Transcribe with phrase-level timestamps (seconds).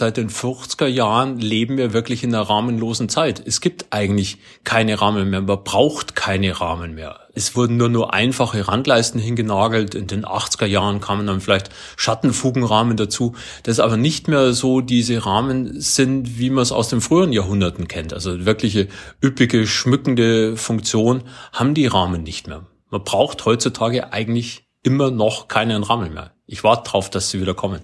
[0.00, 3.40] seit den 40er Jahren leben wir wirklich in einer rahmenlosen Zeit.
[3.46, 5.42] Es gibt eigentlich keine Rahmen mehr.
[5.42, 7.20] Man braucht keine Rahmen mehr.
[7.34, 9.94] Es wurden nur nur einfache Randleisten hingenagelt.
[9.94, 13.36] In den 80er Jahren kamen dann vielleicht Schattenfugenrahmen dazu.
[13.62, 17.32] Das ist aber nicht mehr so diese Rahmen sind, wie man es aus den früheren
[17.32, 18.12] Jahrhunderten kennt.
[18.12, 18.88] Also wirkliche
[19.22, 21.22] üppige, schmückende Funktion
[21.52, 22.66] haben die Rahmen nicht mehr.
[22.90, 26.32] Man braucht heutzutage eigentlich immer noch keinen Rahmen mehr.
[26.46, 27.82] Ich warte drauf, dass sie wieder kommen.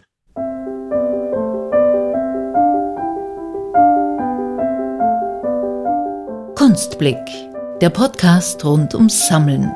[6.67, 7.25] Kunstblick,
[7.81, 9.71] der Podcast rund ums Sammeln.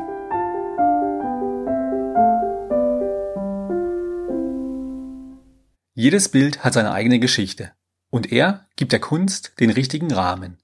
[5.94, 7.70] Jedes Bild hat seine eigene Geschichte.
[8.10, 10.58] Und er gibt der Kunst den richtigen Rahmen.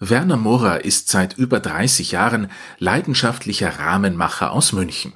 [0.00, 5.12] Werner Morer ist seit über 30 Jahren leidenschaftlicher Rahmenmacher aus München.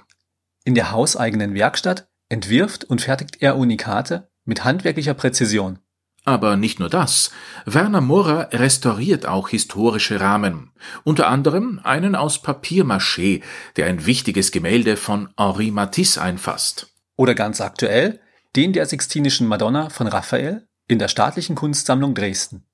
[0.62, 5.80] In der hauseigenen Werkstatt entwirft und fertigt er Unikate mit handwerklicher Präzision.
[6.24, 7.32] Aber nicht nur das.
[7.64, 10.70] Werner Morer restauriert auch historische Rahmen.
[11.02, 13.42] Unter anderem einen aus Papiermaché,
[13.76, 16.94] der ein wichtiges Gemälde von Henri Matisse einfasst.
[17.16, 18.20] Oder ganz aktuell
[18.54, 22.66] den der Sixtinischen Madonna von Raphael in der Staatlichen Kunstsammlung Dresden.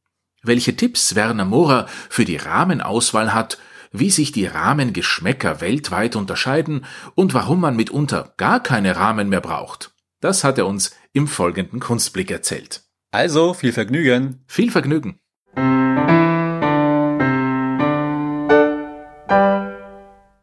[0.42, 3.58] Welche Tipps Werner Morer für die Rahmenauswahl hat,
[3.92, 9.92] wie sich die Rahmengeschmäcker weltweit unterscheiden und warum man mitunter gar keine Rahmen mehr braucht.
[10.20, 12.82] Das hat er uns im folgenden Kunstblick erzählt.
[13.10, 14.44] Also viel Vergnügen.
[14.46, 15.18] Viel Vergnügen.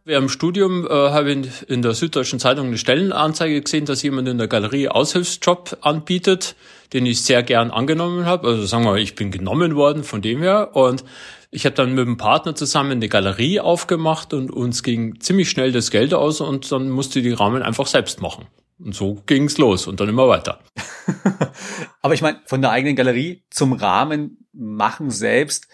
[0.07, 4.27] Während dem Studium äh, habe ich in der Süddeutschen Zeitung eine Stellenanzeige gesehen, dass jemand
[4.27, 6.55] in der Galerie Aushilfsjob anbietet,
[6.93, 8.47] den ich sehr gern angenommen habe.
[8.47, 10.75] Also sagen wir mal, ich bin genommen worden von dem her.
[10.75, 11.03] Und
[11.51, 15.71] ich habe dann mit dem Partner zusammen eine Galerie aufgemacht und uns ging ziemlich schnell
[15.71, 18.47] das Geld aus und dann musste die Rahmen einfach selbst machen.
[18.79, 20.59] Und so ging's los und dann immer weiter.
[22.01, 25.67] Aber ich meine, von der eigenen Galerie zum Rahmen machen selbst,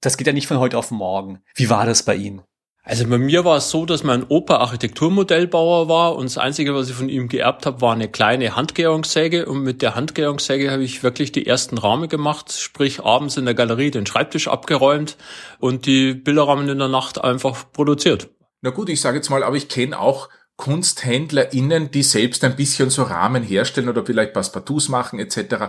[0.00, 1.42] das geht ja nicht von heute auf morgen.
[1.54, 2.42] Wie war das bei Ihnen?
[2.88, 6.88] Also bei mir war es so, dass mein Opa Architekturmodellbauer war und das Einzige, was
[6.88, 11.02] ich von ihm geerbt habe, war eine kleine Handgärungssäge und mit der Handgärungssäge habe ich
[11.02, 15.16] wirklich die ersten Rahmen gemacht, sprich abends in der Galerie den Schreibtisch abgeräumt
[15.58, 18.28] und die Bilderrahmen in der Nacht einfach produziert.
[18.60, 22.90] Na gut, ich sage jetzt mal, aber ich kenne auch KunsthändlerInnen, die selbst ein bisschen
[22.90, 25.66] so Rahmen herstellen oder vielleicht Passepartouts machen etc.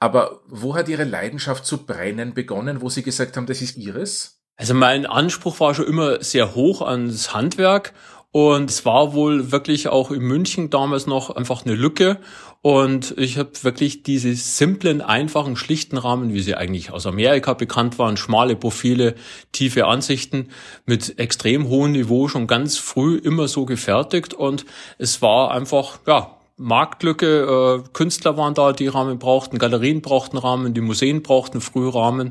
[0.00, 4.40] Aber wo hat Ihre Leidenschaft zu brennen begonnen, wo Sie gesagt haben, das ist Ihres?
[4.56, 7.92] Also mein Anspruch war schon immer sehr hoch ans Handwerk
[8.30, 12.18] und es war wohl wirklich auch in München damals noch einfach eine Lücke.
[12.64, 17.98] Und ich habe wirklich diese simplen, einfachen, schlichten Rahmen, wie sie eigentlich aus Amerika bekannt
[17.98, 19.16] waren, schmale Profile,
[19.52, 20.48] tiefe Ansichten
[20.86, 24.32] mit extrem hohem Niveau schon ganz früh immer so gefertigt.
[24.32, 24.64] Und
[24.96, 30.72] es war einfach, ja, Marktlücke, äh, Künstler waren da, die Rahmen brauchten, Galerien brauchten Rahmen,
[30.72, 32.30] die Museen brauchten Frührahmen.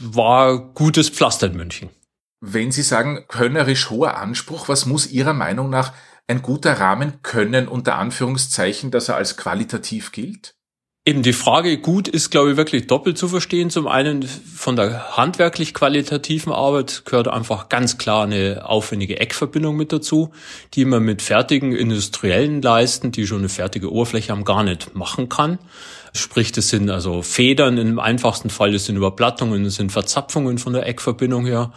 [0.00, 1.90] War gutes Pflaster in München.
[2.40, 5.92] Wenn Sie sagen, könnerisch hoher Anspruch, was muss Ihrer Meinung nach
[6.28, 10.54] ein guter Rahmen können, unter Anführungszeichen, dass er als qualitativ gilt?
[11.08, 13.70] Eben die Frage gut ist, glaube ich, wirklich doppelt zu verstehen.
[13.70, 19.90] Zum einen von der handwerklich qualitativen Arbeit gehört einfach ganz klar eine aufwendige Eckverbindung mit
[19.90, 20.32] dazu,
[20.74, 25.30] die man mit fertigen industriellen Leisten, die schon eine fertige Oberfläche haben, gar nicht machen
[25.30, 25.58] kann.
[26.12, 30.74] Sprich, das sind also Federn im einfachsten Fall, das sind Überplattungen, das sind Verzapfungen von
[30.74, 31.72] der Eckverbindung her.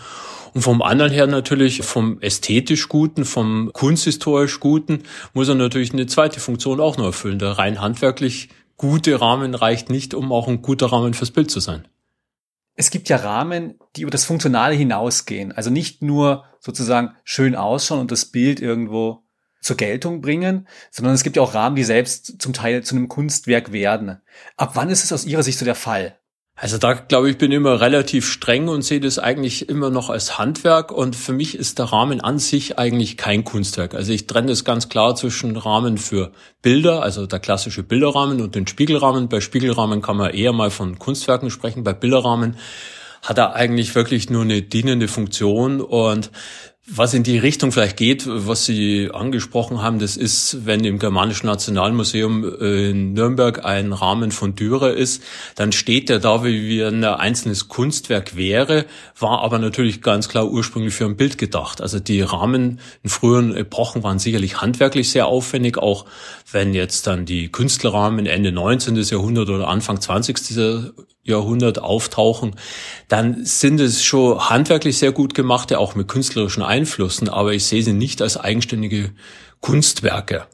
[0.54, 5.04] Und vom anderen her natürlich vom ästhetisch Guten, vom kunsthistorisch Guten
[5.34, 7.40] muss er natürlich eine zweite Funktion auch noch erfüllen.
[7.40, 11.60] Der rein handwerklich gute Rahmen reicht nicht, um auch ein guter Rahmen fürs Bild zu
[11.60, 11.88] sein.
[12.76, 15.52] Es gibt ja Rahmen, die über das Funktionale hinausgehen.
[15.52, 19.24] Also nicht nur sozusagen schön ausschauen und das Bild irgendwo
[19.62, 23.08] zur Geltung bringen, sondern es gibt ja auch Rahmen, die selbst zum Teil zu einem
[23.08, 24.22] Kunstwerk werden.
[24.58, 26.18] Ab wann ist es aus Ihrer Sicht so der Fall?
[26.62, 30.38] Also da glaube ich, bin immer relativ streng und sehe das eigentlich immer noch als
[30.38, 33.96] Handwerk und für mich ist der Rahmen an sich eigentlich kein Kunstwerk.
[33.96, 38.54] Also ich trenne das ganz klar zwischen Rahmen für Bilder, also der klassische Bilderrahmen und
[38.54, 39.28] den Spiegelrahmen.
[39.28, 42.58] Bei Spiegelrahmen kann man eher mal von Kunstwerken sprechen, bei Bilderrahmen
[43.24, 46.30] hat er eigentlich wirklich nur eine dienende Funktion und
[46.88, 51.46] was in die Richtung vielleicht geht, was Sie angesprochen haben, das ist, wenn im Germanischen
[51.46, 55.22] Nationalmuseum äh, in Nürnberg ein Rahmen von Dürer ist,
[55.56, 58.86] dann steht der da, wie ein einzelnes Kunstwerk wäre,
[59.20, 61.82] war aber natürlich ganz klar ursprünglich für ein Bild gedacht.
[61.82, 66.06] Also die Rahmen in früheren Epochen waren sicherlich handwerklich sehr aufwendig, auch
[66.54, 68.96] wenn jetzt dann die Künstlerrahmen Ende 19.
[68.96, 70.94] Jahrhundert oder Anfang 20.
[71.24, 72.56] Jahrhundert auftauchen,
[73.08, 77.84] dann sind es schon handwerklich sehr gut gemachte, auch mit künstlerischen Einflüssen, aber ich sehe
[77.84, 79.14] sie nicht als eigenständige
[79.60, 80.48] Kunstwerke.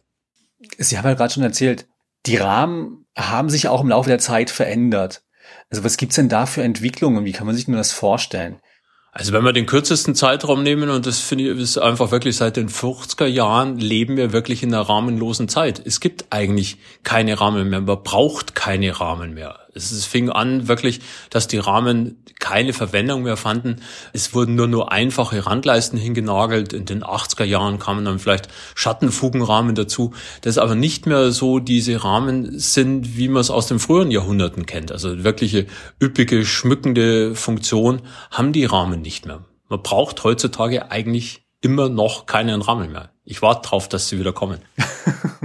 [0.77, 1.87] Sie haben ja gerade schon erzählt,
[2.25, 5.23] die Rahmen haben sich auch im Laufe der Zeit verändert.
[5.69, 7.25] Also was gibt's denn da für Entwicklungen?
[7.25, 8.59] Wie kann man sich nur das vorstellen?
[9.17, 12.55] Also wenn wir den kürzesten Zeitraum nehmen, und das finde ich ist einfach wirklich seit
[12.55, 15.81] den 40er Jahren, leben wir wirklich in einer rahmenlosen Zeit.
[15.83, 17.81] Es gibt eigentlich keine Rahmen mehr.
[17.81, 19.57] Man braucht keine Rahmen mehr.
[19.73, 20.99] Es fing an wirklich,
[21.31, 23.81] dass die Rahmen keine Verwendung mehr fanden.
[24.13, 26.71] Es wurden nur nur einfache Randleisten hingenagelt.
[26.71, 30.13] In den 80er Jahren kamen dann vielleicht Schattenfugenrahmen dazu.
[30.41, 34.65] Das aber nicht mehr so diese Rahmen sind, wie man es aus den früheren Jahrhunderten
[34.65, 34.93] kennt.
[34.93, 35.65] Also wirkliche
[36.01, 38.01] üppige, schmückende Funktion
[38.31, 39.43] haben die Rahmen nicht mehr.
[39.67, 43.11] Man braucht heutzutage eigentlich immer noch keinen Rahmen mehr.
[43.25, 44.61] Ich warte drauf, dass sie wieder kommen.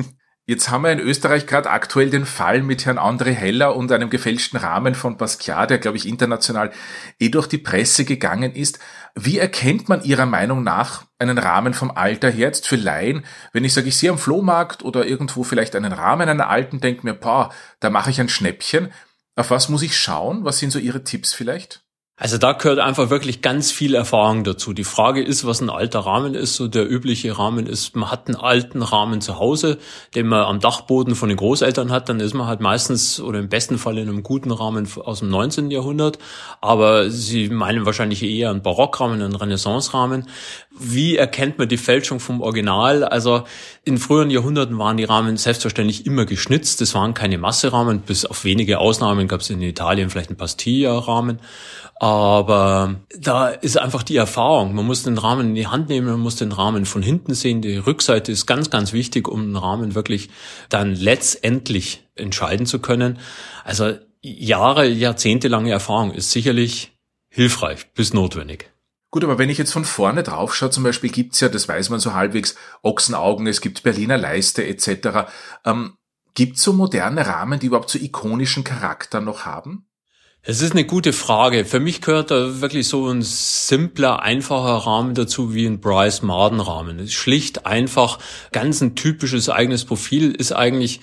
[0.53, 4.11] Jetzt haben wir in Österreich gerade aktuell den Fall mit Herrn André Heller und einem
[4.11, 6.73] gefälschten Rahmen von Basquiat, der, glaube ich, international
[7.19, 8.79] eh durch die Presse gegangen ist.
[9.15, 13.25] Wie erkennt man Ihrer Meinung nach einen Rahmen vom Alter her jetzt für Laien?
[13.55, 17.07] Wenn ich sage, ich sehe am Flohmarkt oder irgendwo vielleicht einen Rahmen einer alten, denke
[17.07, 17.51] mir, boah,
[17.81, 18.93] da mache ich ein Schnäppchen.
[19.37, 20.45] Auf was muss ich schauen?
[20.45, 21.83] Was sind so Ihre Tipps vielleicht?
[22.23, 24.73] Also da gehört einfach wirklich ganz viel Erfahrung dazu.
[24.73, 26.55] Die Frage ist, was ein alter Rahmen ist.
[26.55, 29.79] So der übliche Rahmen ist, man hat einen alten Rahmen zu Hause,
[30.15, 33.49] den man am Dachboden von den Großeltern hat, dann ist man halt meistens oder im
[33.49, 35.73] besten Fall in einem guten Rahmen aus dem 19.
[35.73, 36.21] Jahrhundert.
[36.61, 40.29] Aber Sie meinen wahrscheinlich eher einen Barockrahmen, einen Renaissance-Rahmen.
[40.71, 43.03] Wie erkennt man die Fälschung vom Original?
[43.03, 43.43] Also
[43.83, 46.83] in früheren Jahrhunderten waren die Rahmen selbstverständlich immer geschnitzt.
[46.83, 48.03] Es waren keine Masserahmen.
[48.03, 51.41] Bis auf wenige Ausnahmen gab es in Italien vielleicht einen Pastilla-Rahmen.
[52.13, 54.75] Aber da ist einfach die Erfahrung.
[54.75, 57.63] Man muss den Rahmen in die Hand nehmen, man muss den Rahmen von hinten sehen.
[57.63, 60.29] Die Rückseite ist ganz, ganz wichtig, um den Rahmen wirklich
[60.69, 63.19] dann letztendlich entscheiden zu können.
[63.65, 66.93] Also Jahre, jahrzehntelange Erfahrung ist sicherlich
[67.31, 68.71] hilfreich bis notwendig.
[69.11, 71.89] Gut, aber wenn ich jetzt von vorne drauf schaue, zum Beispiel gibt's ja, das weiß
[71.89, 75.31] man so halbwegs, Ochsenaugen, es gibt Berliner Leiste etc.
[75.65, 75.97] Ähm,
[76.35, 79.87] gibt's so moderne Rahmen, die überhaupt so ikonischen Charakter noch haben?
[80.45, 81.65] Es ist eine gute Frage.
[81.65, 86.59] Für mich gehört da wirklich so ein simpler, einfacher Rahmen dazu wie ein Bryce Marden
[86.59, 87.09] Rahmen.
[87.09, 88.19] Schlicht, einfach,
[88.51, 91.01] ganz ein typisches eigenes Profil ist eigentlich,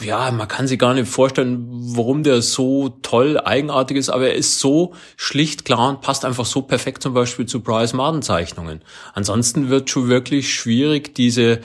[0.00, 4.36] ja, man kann sich gar nicht vorstellen, warum der so toll, eigenartig ist, aber er
[4.36, 8.80] ist so schlicht, klar und passt einfach so perfekt zum Beispiel zu Bryce Marden Zeichnungen.
[9.12, 11.60] Ansonsten wird schon wirklich schwierig, diese,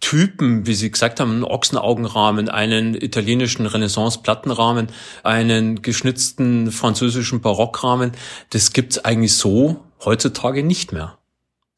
[0.00, 4.88] Typen, wie Sie gesagt haben, einen Ochsenaugenrahmen, einen italienischen Renaissance-Plattenrahmen,
[5.22, 8.12] einen geschnitzten französischen Barockrahmen.
[8.50, 11.18] Das gibt's eigentlich so heutzutage nicht mehr.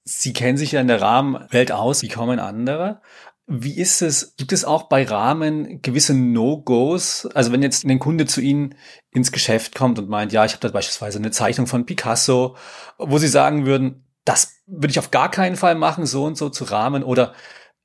[0.05, 3.03] Sie kennen sich ja in der Rahmenwelt aus wie kaum ein anderer.
[3.47, 4.35] Wie ist es?
[4.37, 7.26] Gibt es auch bei Rahmen gewisse No-Gos?
[7.35, 8.75] Also wenn jetzt ein Kunde zu Ihnen
[9.11, 12.56] ins Geschäft kommt und meint, ja, ich habe da beispielsweise eine Zeichnung von Picasso,
[12.99, 16.50] wo Sie sagen würden, das würde ich auf gar keinen Fall machen, so und so
[16.50, 17.32] zu rahmen oder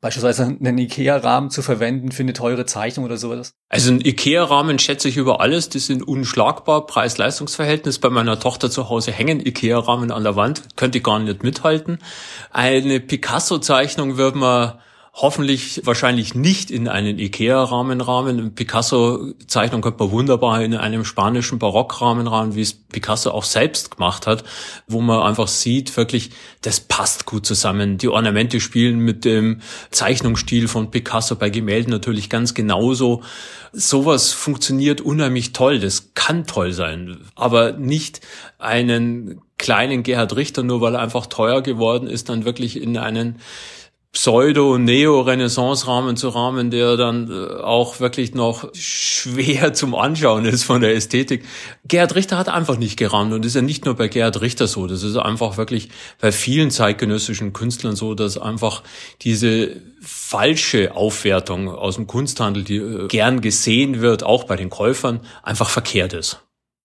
[0.04, 3.54] beispielsweise einen IKEA-Rahmen zu verwenden für eine teure Zeichnung oder sowas?
[3.70, 5.70] Also ein IKEA-Rahmen schätze ich über alles.
[5.70, 6.86] Die sind unschlagbar.
[6.86, 8.00] Preis-Leistungs-Verhältnis.
[8.00, 10.76] Bei meiner Tochter zu Hause hängen IKEA-Rahmen an der Wand.
[10.76, 12.00] Könnte ich gar nicht mithalten.
[12.52, 14.74] Eine Picasso-Zeichnung wird man
[15.16, 18.56] hoffentlich wahrscheinlich nicht in einen Ikea-Rahmen rahmen.
[18.56, 24.26] Picasso-Zeichnung könnte man wunderbar in einem spanischen Barockrahmen rahmen, wie es Picasso auch selbst gemacht
[24.26, 24.44] hat,
[24.88, 26.32] wo man einfach sieht, wirklich,
[26.62, 28.00] das passt gut zusammen.
[28.00, 29.62] Die Ornamente spielen mit dem
[29.92, 33.22] Zeichnungsstil von Picasso bei Gemälden natürlich ganz genauso.
[33.72, 35.78] Sowas funktioniert unheimlich toll.
[35.78, 38.22] Das kann toll sein, aber nicht
[38.58, 43.38] einen kleinen Gerhard Richter, nur weil er einfach teuer geworden ist, dann wirklich in einen
[44.14, 50.96] Pseudo-Neo-Renaissance-Rahmen zu rahmen, der dann äh, auch wirklich noch schwer zum Anschauen ist von der
[50.96, 51.44] Ästhetik.
[51.88, 54.86] Gerhard Richter hat einfach nicht gerahmt und ist ja nicht nur bei Gerhard Richter so,
[54.86, 55.90] das ist einfach wirklich
[56.22, 58.84] bei vielen zeitgenössischen Künstlern so, dass einfach
[59.22, 65.22] diese falsche Aufwertung aus dem Kunsthandel, die äh, gern gesehen wird, auch bei den Käufern,
[65.42, 66.40] einfach verkehrt ist.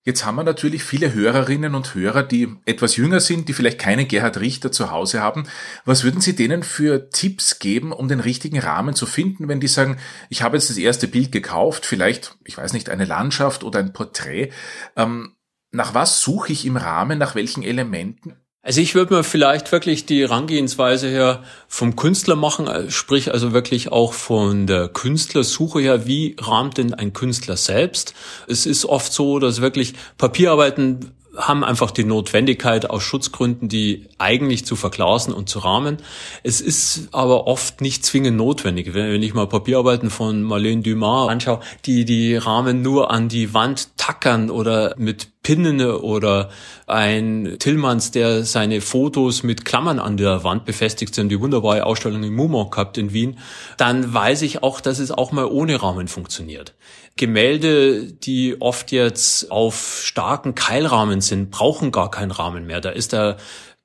[0.09, 4.09] Jetzt haben wir natürlich viele Hörerinnen und Hörer, die etwas jünger sind, die vielleicht keinen
[4.09, 5.47] Gerhard Richter zu Hause haben.
[5.85, 9.69] Was würden Sie denen für Tipps geben, um den richtigen Rahmen zu finden, wenn die
[9.69, 9.99] sagen,
[10.31, 13.93] ich habe jetzt das erste Bild gekauft, vielleicht, ich weiß nicht, eine Landschaft oder ein
[13.93, 14.51] Porträt.
[14.97, 15.35] Ähm,
[15.73, 18.35] nach was suche ich im Rahmen, nach welchen Elementen?
[18.63, 23.53] Also ich würde mir vielleicht wirklich die Herangehensweise her vom Künstler machen, äh, sprich also
[23.53, 28.15] wirklich auch von der Künstlersuche her, wie rahmt denn ein Künstler selbst?
[28.49, 34.67] Es ist oft so, dass wirklich Papierarbeiten haben einfach die Notwendigkeit aus Schutzgründen, die eigentlich
[34.67, 35.99] zu verglasen und zu rahmen.
[36.43, 38.93] Es ist aber oft nicht zwingend notwendig.
[38.93, 43.97] Wenn ich mal Papierarbeiten von Marlene Dumas anschaue, die die Rahmen nur an die Wand
[43.97, 46.51] Tackern oder mit Pinnen oder
[46.87, 52.23] ein Tillmanns, der seine Fotos mit Klammern an der Wand befestigt sind, die wunderbare Ausstellung
[52.23, 53.39] im Mumok gehabt in Wien,
[53.79, 56.75] dann weiß ich auch, dass es auch mal ohne Rahmen funktioniert.
[57.17, 62.83] Gemälde, die oft jetzt auf starken Keilrahmen sind, brauchen gar keinen Rahmen mehr.
[62.83, 63.39] Da ist der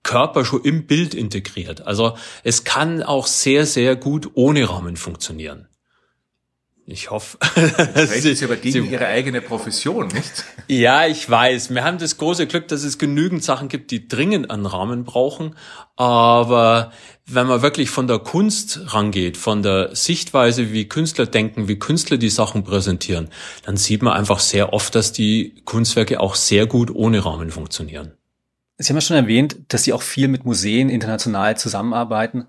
[0.04, 1.88] Körper schon im Bild integriert.
[1.88, 5.70] Also es kann auch sehr, sehr gut ohne Rahmen funktionieren.
[6.86, 7.38] Ich hoffe.
[7.94, 10.46] Das ist aber gegen Sie, Ihre eigene Profession, nicht?
[10.68, 11.74] Ja, ich weiß.
[11.74, 15.56] Wir haben das große Glück, dass es genügend Sachen gibt, die dringend einen Rahmen brauchen.
[15.96, 16.92] Aber
[17.26, 22.18] wenn man wirklich von der Kunst rangeht, von der Sichtweise, wie Künstler denken, wie Künstler
[22.18, 23.30] die Sachen präsentieren,
[23.66, 28.14] dann sieht man einfach sehr oft, dass die Kunstwerke auch sehr gut ohne Rahmen funktionieren.
[28.78, 32.48] Sie haben ja schon erwähnt, dass Sie auch viel mit Museen international zusammenarbeiten.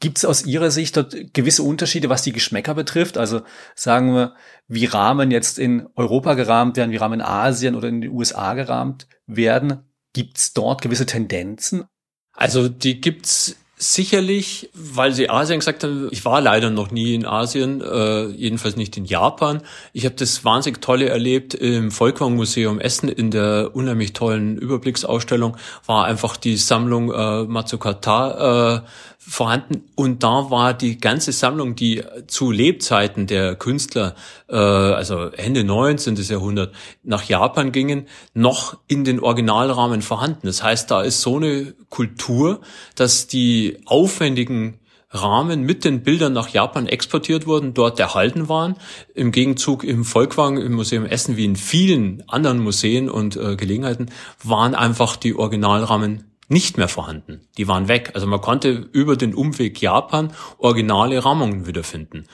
[0.00, 3.18] Gibt es aus Ihrer Sicht dort gewisse Unterschiede, was die Geschmäcker betrifft?
[3.18, 3.42] Also
[3.74, 4.34] sagen wir,
[4.68, 8.54] wie Rahmen jetzt in Europa gerahmt werden, wie Rahmen in Asien oder in den USA
[8.54, 9.90] gerahmt werden.
[10.12, 11.84] Gibt es dort gewisse Tendenzen?
[12.32, 17.24] Also die gibt's Sicherlich, weil Sie Asien gesagt haben, ich war leider noch nie in
[17.24, 19.62] Asien, äh, jedenfalls nicht in Japan.
[19.92, 25.56] Ich habe das wahnsinnig tolle erlebt im Volkwang Museum Essen in der unheimlich tollen Überblicksausstellung
[25.86, 28.88] war einfach die Sammlung äh, Matsukata äh,
[29.28, 34.14] vorhanden und da war die ganze Sammlung, die zu Lebzeiten der Künstler,
[34.48, 36.16] äh, also Ende 19.
[36.16, 40.46] Jahrhundert, nach Japan gingen, noch in den Originalrahmen vorhanden.
[40.46, 42.60] Das heißt, da ist so eine Kultur,
[42.94, 44.78] dass die aufwendigen
[45.10, 48.76] Rahmen mit den Bildern nach Japan exportiert wurden, dort erhalten waren.
[49.14, 54.10] Im Gegenzug im Volkwang, im Museum Essen, wie in vielen anderen Museen und äh, Gelegenheiten,
[54.42, 57.40] waren einfach die Originalrahmen nicht mehr vorhanden.
[57.56, 58.12] Die waren weg.
[58.14, 62.24] Also man konnte über den Umweg Japan originale Rahmungen wiederfinden.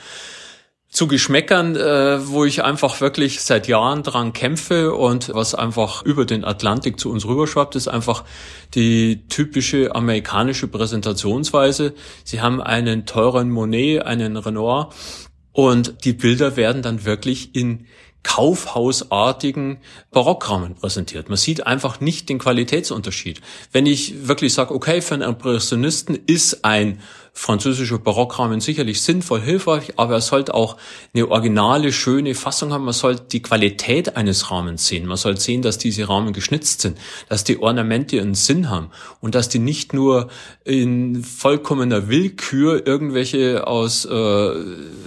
[0.94, 6.24] Zu Geschmäckern, äh, wo ich einfach wirklich seit Jahren dran kämpfe und was einfach über
[6.24, 8.22] den Atlantik zu uns rüberschwappt, ist einfach
[8.76, 11.94] die typische amerikanische Präsentationsweise.
[12.22, 14.90] Sie haben einen teuren Monet, einen Renoir
[15.50, 17.86] und die Bilder werden dann wirklich in
[18.22, 19.78] kaufhausartigen
[20.12, 21.28] Barockrahmen präsentiert.
[21.28, 23.40] Man sieht einfach nicht den Qualitätsunterschied.
[23.72, 27.00] Wenn ich wirklich sage, okay, für einen Impressionisten ist ein
[27.36, 30.76] französischer Barockrahmen sicherlich sinnvoll, hilfreich, aber er sollte auch
[31.12, 32.84] eine originale, schöne Fassung haben.
[32.84, 35.06] Man sollte die Qualität eines Rahmens sehen.
[35.06, 36.96] Man sollte sehen, dass diese Rahmen geschnitzt sind,
[37.28, 40.28] dass die Ornamente einen Sinn haben und dass die nicht nur
[40.64, 44.50] in vollkommener Willkür irgendwelche aus, äh,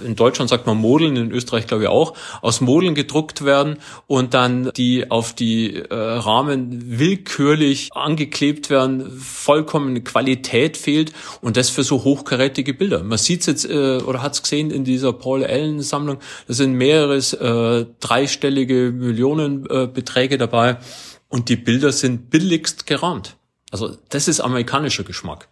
[0.04, 4.34] in Deutschland sagt man Modeln, in Österreich glaube ich auch, aus Modeln gedruckt werden und
[4.34, 11.82] dann die auf die äh, Rahmen willkürlich angeklebt werden, vollkommene Qualität fehlt und das für
[11.82, 13.02] so hoch hochkarätige Bilder.
[13.02, 16.18] Man sieht es jetzt äh, oder hat es gesehen in dieser Paul Allen Sammlung.
[16.46, 20.78] Da sind mehrere äh, dreistellige Millionenbeträge äh, dabei
[21.28, 23.36] und die Bilder sind billigst gerahmt.
[23.70, 25.48] Also das ist amerikanischer Geschmack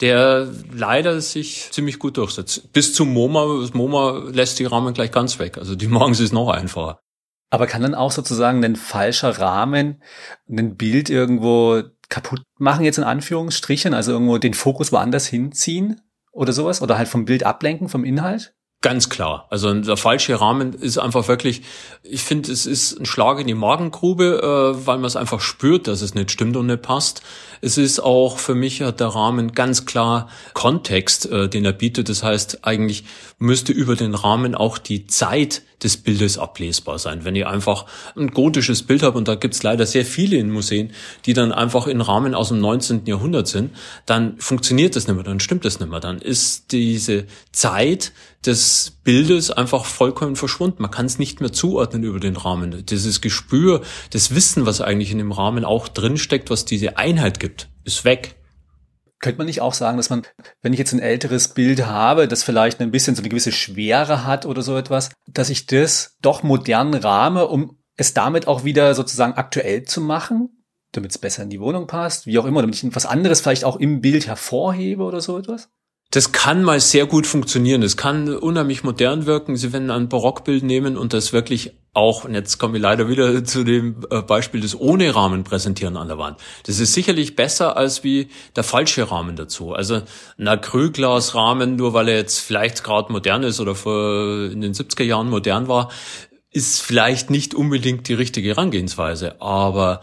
[0.00, 2.72] der leider sich ziemlich gut durchsetzt.
[2.72, 5.58] Bis zum MoMA, das MoMA lässt die Rahmen gleich ganz weg.
[5.58, 7.00] Also die morgen ist noch einfacher.
[7.50, 10.02] Aber kann dann auch sozusagen ein falscher Rahmen
[10.48, 16.02] ein Bild irgendwo kaputt machen, jetzt in Anführungsstrichen, also irgendwo den Fokus woanders hinziehen
[16.32, 16.82] oder sowas?
[16.82, 18.54] Oder halt vom Bild ablenken, vom Inhalt?
[18.82, 19.46] Ganz klar.
[19.50, 21.62] Also der falsche Rahmen ist einfach wirklich,
[22.02, 25.86] ich finde, es ist ein Schlag in die Magengrube, äh, weil man es einfach spürt,
[25.86, 27.20] dass es nicht stimmt und nicht passt.
[27.60, 32.08] Es ist auch für mich hat der Rahmen ganz klar Kontext, äh, den er bietet.
[32.08, 33.04] Das heißt, eigentlich
[33.38, 37.24] müsste über den Rahmen auch die Zeit des Bildes ablesbar sein.
[37.24, 40.92] Wenn ich einfach ein gotisches Bild habe, und da gibt's leider sehr viele in Museen,
[41.26, 43.06] die dann einfach in Rahmen aus dem 19.
[43.06, 43.70] Jahrhundert sind,
[44.06, 46.00] dann funktioniert das nicht mehr, dann stimmt das nicht mehr.
[46.00, 48.12] Dann ist diese Zeit
[48.44, 50.82] des Bildes einfach vollkommen verschwunden.
[50.82, 52.86] Man kann es nicht mehr zuordnen über den Rahmen.
[52.86, 57.68] Dieses Gespür, das Wissen, was eigentlich in dem Rahmen auch drinsteckt, was diese Einheit gibt,
[57.84, 58.36] ist weg.
[59.20, 60.22] Könnte man nicht auch sagen, dass man,
[60.62, 64.24] wenn ich jetzt ein älteres Bild habe, das vielleicht ein bisschen so eine gewisse Schwere
[64.24, 68.94] hat oder so etwas, dass ich das doch modern rahme, um es damit auch wieder
[68.94, 72.82] sozusagen aktuell zu machen, damit es besser in die Wohnung passt, wie auch immer, damit
[72.82, 75.68] ich was anderes vielleicht auch im Bild hervorhebe oder so etwas?
[76.10, 77.82] Das kann mal sehr gut funktionieren.
[77.82, 79.56] Das kann unheimlich modern wirken.
[79.56, 83.44] Sie werden ein Barockbild nehmen und das wirklich auch, und jetzt komme ich leider wieder
[83.44, 86.38] zu dem äh, Beispiel des ohne Rahmen präsentieren an der Wand.
[86.64, 89.72] Das ist sicherlich besser als wie der falsche Rahmen dazu.
[89.72, 90.02] Also
[90.36, 95.04] ein Acrylglasrahmen, nur weil er jetzt vielleicht gerade modern ist oder vor in den 70er
[95.04, 95.90] Jahren modern war,
[96.52, 99.40] ist vielleicht nicht unbedingt die richtige Herangehensweise.
[99.40, 100.00] Aber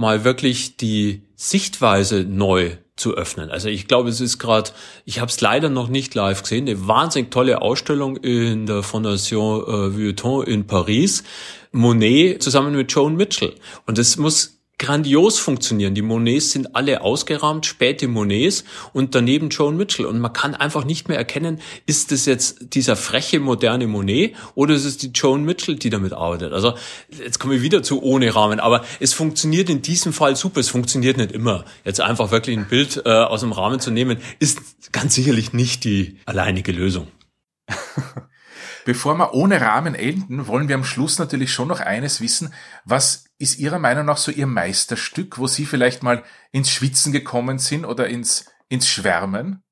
[0.00, 3.50] mal wirklich die Sichtweise neu zu öffnen.
[3.50, 4.70] Also ich glaube, es ist gerade,
[5.04, 9.62] ich habe es leider noch nicht live gesehen, eine wahnsinnig tolle Ausstellung in der Fondation
[9.62, 11.22] äh, Vuitton in Paris.
[11.72, 13.54] Monet zusammen mit Joan Mitchell.
[13.86, 15.94] Und das muss grandios funktionieren.
[15.94, 20.06] Die Monets sind alle ausgerahmt, späte Monets und daneben Joan Mitchell.
[20.06, 24.74] Und man kann einfach nicht mehr erkennen, ist das jetzt dieser freche, moderne Monet oder
[24.74, 26.54] ist es die Joan Mitchell, die damit arbeitet.
[26.54, 26.74] Also
[27.10, 30.60] jetzt komme ich wieder zu ohne Rahmen, aber es funktioniert in diesem Fall super.
[30.60, 31.66] Es funktioniert nicht immer.
[31.84, 35.84] Jetzt einfach wirklich ein Bild äh, aus dem Rahmen zu nehmen, ist ganz sicherlich nicht
[35.84, 37.06] die alleinige Lösung.
[38.90, 42.52] Bevor wir ohne Rahmen enden, wollen wir am Schluss natürlich schon noch eines wissen.
[42.84, 47.60] Was ist Ihrer Meinung nach so Ihr Meisterstück, wo Sie vielleicht mal ins Schwitzen gekommen
[47.60, 49.62] sind oder ins, ins Schwärmen?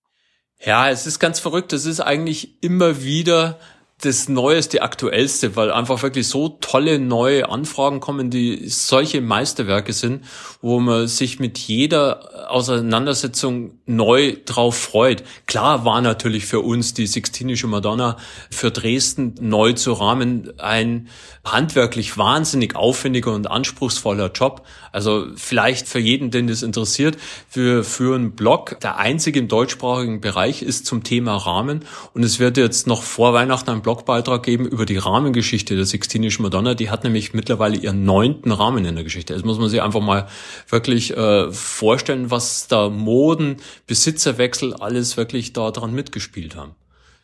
[0.61, 1.73] Ja, es ist ganz verrückt.
[1.73, 3.59] Es ist eigentlich immer wieder
[4.01, 10.25] das Neueste, Aktuellste, weil einfach wirklich so tolle neue Anfragen kommen, die solche Meisterwerke sind,
[10.63, 15.25] wo man sich mit jeder Auseinandersetzung neu drauf freut.
[15.47, 18.17] Klar war natürlich für uns die Sixtinische Madonna
[18.51, 21.09] für Dresden neu zu rahmen ein
[21.45, 24.65] handwerklich wahnsinnig aufwendiger und anspruchsvoller Job.
[24.93, 27.17] Also vielleicht für jeden, den das interessiert,
[27.49, 32.57] für einen Blog, der einzige im deutschsprachigen Bereich ist zum Thema Rahmen und es wird
[32.57, 36.75] jetzt noch vor Weihnachten ein Blogbeitrag geben über die Rahmengeschichte der Sixtinischen Madonna.
[36.75, 39.33] Die hat nämlich mittlerweile ihren neunten Rahmen in der Geschichte.
[39.33, 40.29] Das muss man sich einfach mal
[40.69, 46.73] wirklich äh, vorstellen, was da Moden, Besitzerwechsel alles wirklich da mitgespielt haben.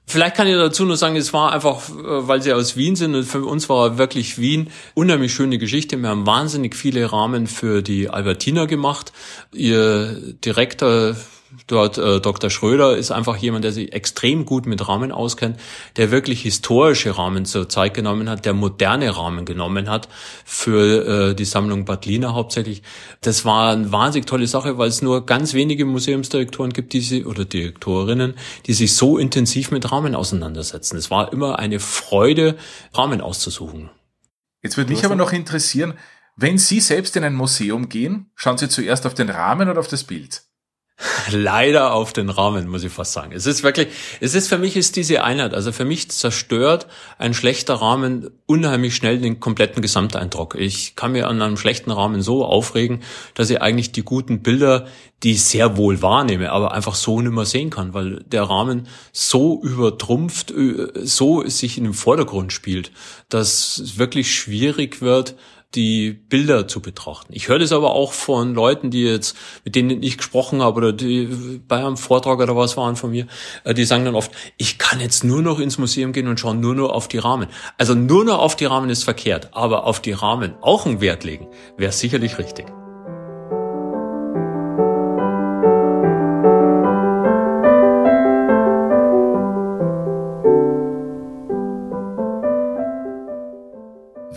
[0.07, 1.93] Vielleicht kann ich dazu nur sagen, es war einfach, äh,
[2.29, 5.99] weil sie aus Wien sind und für uns war wirklich Wien unheimlich schöne Geschichte.
[5.99, 9.13] Wir haben wahnsinnig viele Rahmen für die Albertina gemacht.
[9.53, 11.15] Ihr Direktor
[11.67, 12.51] dort äh, Dr.
[12.51, 15.59] Schröder ist einfach jemand, der sich extrem gut mit Rahmen auskennt,
[15.97, 20.09] der wirklich historische Rahmen zur Zeit genommen hat, der moderne Rahmen genommen hat
[20.45, 22.83] für äh, die Sammlung Bad Lina hauptsächlich.
[23.21, 27.25] Das war eine wahnsinnig tolle Sache, weil es nur ganz wenige Museumsdirektoren gibt, die sie,
[27.25, 28.35] oder Direktorinnen,
[28.67, 30.97] die sich so intensiv mit Rahmen auseinandersetzen.
[30.97, 32.57] Es war immer eine Freude,
[32.93, 33.91] Rahmen auszusuchen.
[34.63, 35.95] Jetzt würde mich aber noch interessieren,
[36.37, 39.89] wenn Sie selbst in ein Museum gehen, schauen Sie zuerst auf den Rahmen oder auf
[39.89, 40.43] das Bild?
[41.33, 43.33] Leider auf den Rahmen, muss ich fast sagen.
[43.33, 43.89] Es ist wirklich,
[44.21, 46.87] es ist für mich ist diese Einheit, also für mich zerstört
[47.19, 50.55] ein schlechter Rahmen unheimlich schnell den kompletten Gesamteindruck.
[50.55, 53.03] Ich kann mir an einem schlechten Rahmen so aufregen,
[53.35, 54.87] dass ich eigentlich die guten Bilder,
[55.25, 58.87] die ich sehr wohl wahrnehme, aber einfach so nicht mehr sehen kann, weil der Rahmen
[59.13, 62.93] so übertrumpft, äh, so sich in den Vordergrund spielt,
[63.29, 65.35] dass es wirklich schwierig wird,
[65.75, 67.33] die Bilder zu betrachten.
[67.35, 70.93] Ich höre das aber auch von Leuten, die jetzt, mit denen ich gesprochen habe oder
[70.93, 73.27] die bei einem Vortrag oder was waren von mir,
[73.65, 76.61] äh, die sagen dann oft, ich kann jetzt nur noch ins Museum gehen und schauen
[76.61, 77.49] nur noch auf die Rahmen.
[77.79, 81.25] Also nur noch auf die Rahmen ist verkehrt, aber auf die Rahmen auch einen Wert
[81.25, 82.84] legen, wäre sicherlich richtig.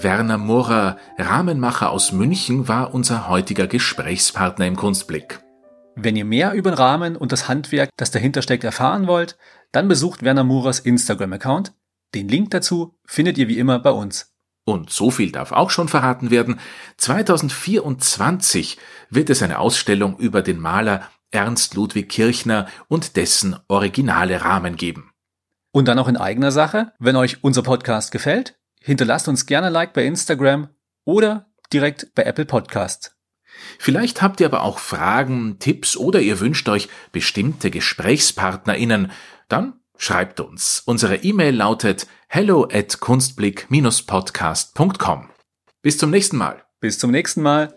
[0.08, 5.42] Werner Morer, Rahmenmacher aus München, war unser heutiger Gesprächspartner im Kunstblick.
[5.98, 9.38] Wenn ihr mehr über den Rahmen und das Handwerk, das dahinter steckt, erfahren wollt,
[9.74, 11.74] dann besucht Werner Morers Instagram-Account.
[12.16, 14.34] Den Link dazu findet ihr wie immer bei uns.
[14.64, 16.62] Und so viel darf auch schon verraten werden.
[16.96, 18.78] 2024
[19.10, 25.12] wird es eine Ausstellung über den Maler Ernst Ludwig Kirchner und dessen originale Rahmen geben.
[25.74, 29.94] Und dann auch in eigener Sache, wenn euch unser Podcast gefällt, Hinterlasst uns gerne Like
[29.94, 30.70] bei Instagram
[31.06, 33.14] oder direkt bei Apple Podcasts.
[33.80, 39.12] Vielleicht habt ihr aber auch Fragen, Tipps oder ihr wünscht euch bestimmte GesprächspartnerInnen.
[39.50, 40.82] Dann schreibt uns.
[40.86, 45.30] Unsere E-Mail lautet hello at kunstblick-podcast.com.
[45.82, 46.64] Bis zum nächsten Mal.
[46.80, 47.74] Bis zum nächsten Mal.